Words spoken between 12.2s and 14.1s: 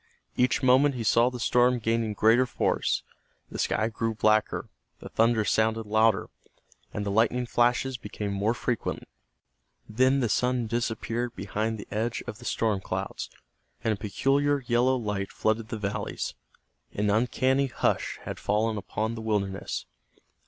of the storm clouds, and a